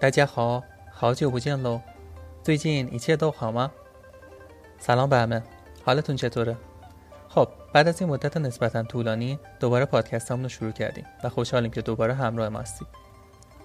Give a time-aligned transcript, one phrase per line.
[0.00, 1.80] 大家好，好久不见喽！
[2.42, 3.70] 最近一切都好吗？
[4.78, 5.42] سلام به همه
[5.86, 6.56] حالتون چطوره؟
[7.28, 11.82] خب بعد از این مدت نسبتا طولانی دوباره پادکست رو شروع کردیم و خوشحالیم که
[11.82, 12.88] دوباره همراه ما هستید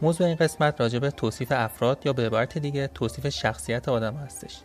[0.01, 4.61] موضوع این قسمت راجع به توصیف افراد یا به عبارت دیگه توصیف شخصیت آدم هستش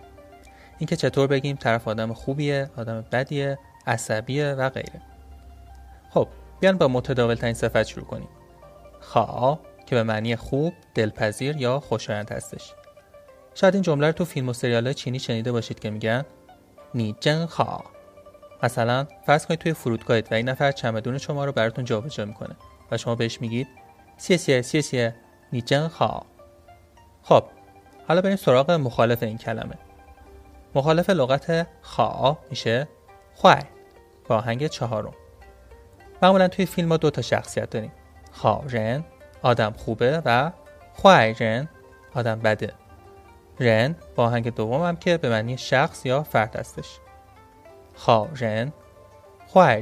[0.79, 5.03] اینکه چطور بگیم طرف آدم خوبیه، آدم بدیه، عصبیه و غیره
[6.11, 6.29] خب
[6.61, 8.29] بیان با متداول ترین صفت شروع کنیم
[9.01, 9.59] خا
[9.92, 12.74] که به معنی خوب، دلپذیر یا خوشایند هستش.
[13.54, 16.26] شاید این جمله رو تو فیلم و سریال چینی شنیده باشید که میگن
[16.94, 17.84] نی جن خا
[18.64, 22.56] مثلا فرض کنید توی فرودگاهید و این نفر چمدون شما رو براتون جابجا می‌کنه
[22.92, 23.68] و شما بهش میگید
[24.18, 25.16] سیه سیه سیه سیه
[25.54, 26.22] نی جن خا
[27.24, 27.44] خب
[28.08, 29.78] حالا بریم سراغ مخالف این کلمه.
[30.76, 32.88] مخالف لغت خا میشه
[33.36, 33.60] خواه
[34.28, 35.14] با آهنگ چهارم.
[36.22, 37.92] معمولا توی فیلم ها دو تا شخصیت داریم.
[38.32, 39.04] خارن
[39.42, 40.52] آدم خوبه و
[40.94, 41.26] خواه
[42.16, 42.74] آدم بده.
[43.60, 47.00] رن با آهنگ دوم هم که به معنی شخص یا فرد هستش.
[47.96, 48.72] خارن
[49.48, 49.78] خواه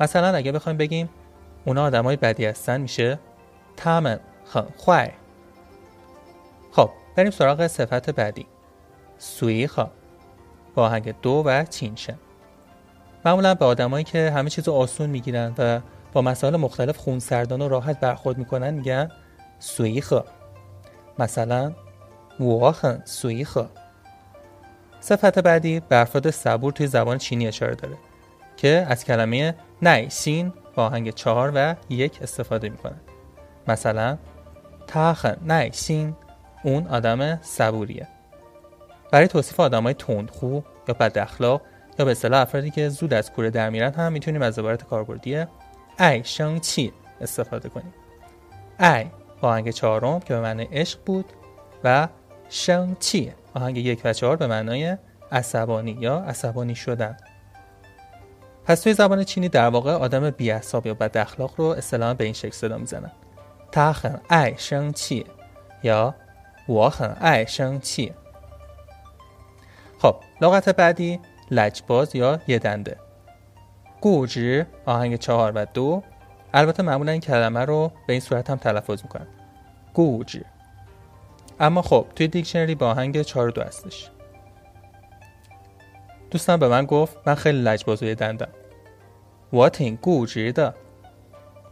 [0.00, 1.08] مثلا اگه بخوایم بگیم
[1.64, 3.18] اونا آدم های بدی هستن میشه
[3.76, 5.08] تامن خن خواه.
[6.72, 8.46] خب بریم سراغ صفت بعدی.
[9.18, 9.90] سوی خوا
[10.74, 12.18] با آهنگ دو و چینشن
[13.24, 15.80] معمولا به آدمایی که همه چیز آسون می‌گیرن و
[16.14, 19.10] با مسائل مختلف خونسردان و راحت برخورد می‌کنن میگن
[19.58, 20.12] سویخ
[21.18, 21.72] مثلا
[22.40, 23.58] وخن سویخ
[25.00, 27.96] صفت بعدی به صبور توی زبان چینی اشاره داره
[28.56, 33.00] که از کلمه نیسین با آهنگ چهار و یک استفاده می‌کنن
[33.68, 34.18] مثلا
[34.86, 36.16] تاخن نیسین
[36.64, 38.08] اون آدم صبوریه.
[39.12, 41.62] برای توصیف آدمای تندخو یا بد اخلاق
[41.98, 45.44] یا به اصطلاح افرادی که زود از کوره در میرن هم می‌تونیم از عبارت کاربردی
[46.00, 49.06] ای شان چی استفاده کنیم。ای
[49.40, 51.32] آهنگ چهارم که به معنی عشق بود
[51.84, 52.08] و
[52.48, 54.96] شان چی آهنگ یک و چهار به معنای
[55.32, 57.16] عصبانی یا عصبانی شدن.
[58.64, 60.44] پس توی زبان چینی در واقع آدم بی
[60.84, 63.12] یا بد اخلاق رو اصطلاحا به این شکل صدا می‌زنن.
[63.72, 63.94] تا
[64.30, 65.24] ای شنگ چی
[65.82, 66.14] یا
[66.68, 66.72] و
[67.24, 68.12] ای شنگ چی
[69.98, 72.96] خب لغت بعدی لجباز یا یدنده.
[74.04, 76.02] گوجی آهنگ چهار و دو.
[76.54, 79.26] البته معمولا این کلمه رو به این صورت هم تلفظ می‌کنن
[79.94, 80.44] گوجی
[81.60, 84.10] اما خب توی دیکشنری با آهنگ چهار و دو هستش.
[86.30, 88.48] دوستم به من گفت من خیلی لجبازوی دندم.
[89.52, 90.74] واتین گوجی دا؟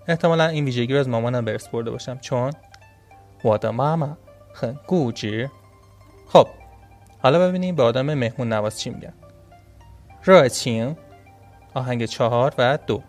[0.09, 2.19] احتمالا این ویژگی رو از مامانم برس برده باشم.
[2.19, 2.53] چون؟
[3.45, 4.17] وادا ماما
[4.53, 5.49] خن گوجی
[6.27, 6.49] خب
[7.23, 9.15] حالا ببینیم به آدم مهمون نواز چی میگن.
[10.25, 10.97] رایچین
[11.75, 13.03] آهنگ چهار و دو.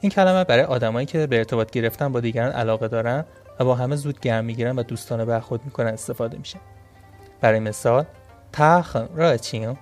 [0.00, 3.24] این کلمه برای آدمایی که به ارتباط گرفتن با دیگران علاقه دارن
[3.60, 6.58] و با همه زود گرم می‌گیرن و دوستانه برخورد می‌کنن استفاده میشه.
[7.40, 8.04] برای مثال
[8.52, 9.76] تاخن رچین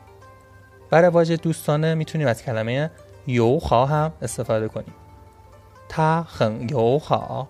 [0.90, 2.90] برای واژه دوستانه می‌تونیم از کلمه
[3.26, 4.94] یوخا هم استفاده کنیم.
[5.88, 7.48] تاخن یوخا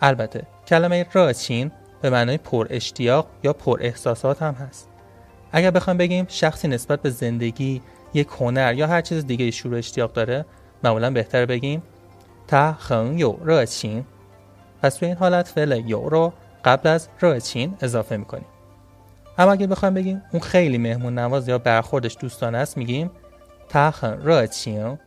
[0.00, 4.88] البته کلمه راچین به معنای پر اشتیاق یا پر احساسات هم هست.
[5.52, 7.82] اگر بخوام بگیم شخصی نسبت به زندگی،
[8.14, 10.44] یک هنر یا هر چیز دیگه شروع اشتیاق داره،
[10.84, 11.82] معمولا بهتر بگیم
[12.48, 14.04] تا خن یو رچین.
[14.82, 16.32] پس تو این حالت فعل یو رو
[16.64, 18.46] قبل از رچین اضافه می‌کنیم.
[19.38, 23.10] اما اگر بخوایم بگیم اون خیلی مهمون نواز یا برخوردش دوستانه است میگیم
[23.68, 24.98] تا خن رچین.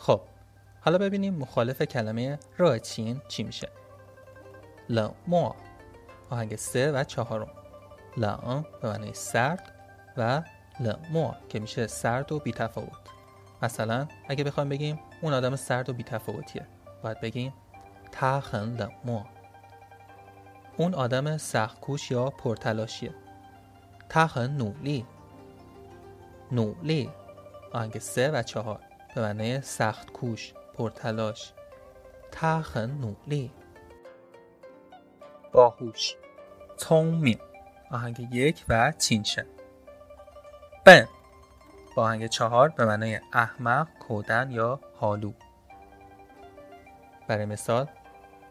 [0.00, 0.20] خب
[0.80, 3.68] حالا ببینیم مخالف کلمه راچین چی میشه.
[4.88, 5.52] لمو
[6.30, 7.50] آهنگ سه و چهارم.
[8.16, 9.72] لم به معنی سرد
[10.16, 10.42] و
[10.80, 13.00] لمو که میشه سرد و بیتفاوت.
[13.62, 16.66] مثلا اگه بخوایم بگیم اون آدم سرد و بیتفاوتیه
[17.02, 17.52] باید بگیم
[18.12, 19.24] تاخن لمو
[20.76, 23.14] اون آدم سختکوش یا پرتلاشیه.
[24.08, 25.06] تاخن نولی
[26.52, 27.10] نولی
[27.72, 28.89] آهنگ سه و چهار.
[29.14, 31.52] به معنای سخت کوش پرتلاش.
[32.32, 33.52] تخن نولی
[35.52, 36.16] باهوش.
[36.78, 37.38] تونگ
[37.90, 39.46] آهنگ یک و چینشن.
[40.84, 41.08] بن.
[41.96, 45.32] با آهنگ چهار به معنای احمق کودن یا حالو.
[47.28, 47.86] برای مثال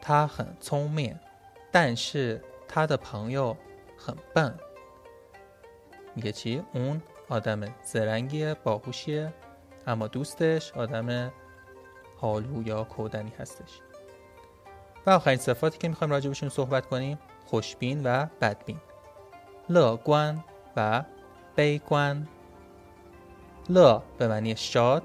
[0.02, 1.16] تا هن چونگ
[2.68, 3.58] تا دا پنگ
[3.98, 4.60] خن بن.
[6.16, 9.34] میگه چی؟ اون آدم زرنگیه باهوشیه.
[9.88, 11.31] اما دوستش آدم
[12.18, 13.80] حالو یا کودنی هستش.
[15.06, 18.80] و آخرین صفاتی که می‌خوایم راجبشون صحبت کنیم خوشبین و بدبین.
[19.70, 20.44] لگوان
[20.76, 21.04] و
[21.56, 22.28] بیگوان
[23.70, 25.04] ل به معنی شاد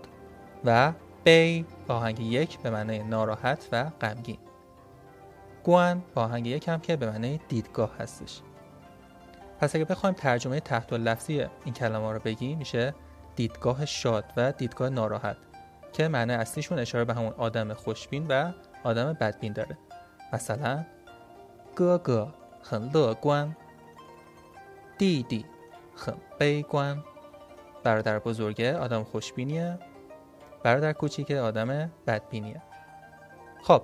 [0.64, 0.92] و
[1.24, 4.38] بی با آهنگ یک به معنی ناراحت و غمگین.
[5.64, 8.40] گوان با آهنگ یک هم که به معنی دیدگاه هستش.
[9.60, 12.94] پس اگه بخوایم ترجمه تحت لفظی این کلمه رو بگیم میشه
[13.36, 15.36] دیدگاه شاد و دیدگاه ناراحت
[15.92, 18.52] که معنی اصلیشون اشاره به همون آدم خوشبین و
[18.84, 19.78] آدم بدبین داره.
[20.32, 20.84] مثلا
[21.76, 22.34] گاگا
[22.70, 23.56] هن لگوان
[24.98, 25.44] دیدی
[26.06, 27.04] هن بیگوان.
[27.84, 29.78] برادر بزرگه آدم خوشبینیه.
[30.62, 32.62] برادر کوچیکه آدم بدبینیه.
[33.62, 33.82] خب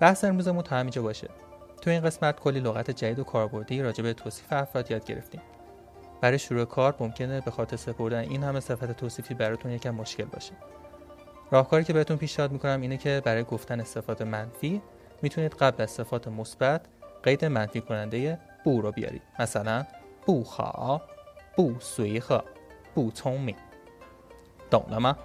[0.00, 1.28] بحث امروزمون تا همینجا باشه.
[1.82, 5.40] تو این قسمت کلی لغت جدید و کاربردی راجع به توصیف افراد یاد گرفتیم.
[6.20, 10.52] برای شروع کار ممکنه به خاطر سپردن این همه صفت توصیفی براتون یکم مشکل باشه.
[11.50, 14.82] راهکاری که بهتون پیشنهاد می‌کنم اینه که برای گفتن صفات منفی
[15.22, 16.86] می‌تونید قبل از صفات مثبت
[17.22, 19.22] قید منفی کننده بو رو بیارید.
[19.38, 19.86] مثلا
[20.26, 21.00] بو خا
[21.56, 22.44] بو سوی خا
[22.94, 23.56] بو تومی
[24.70, 25.16] دونما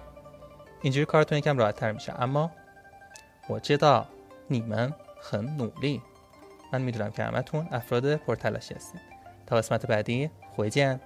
[0.82, 2.22] اینجوری کارتون یکم راحت تر میشه.
[2.22, 2.50] اما
[3.50, 4.06] وجدا
[4.50, 6.02] نیمن خن نولی.
[6.72, 9.00] من می‌دونم که همتون افراد پرتلاشی هستید.
[9.46, 10.98] تا قسمت بعدی 回见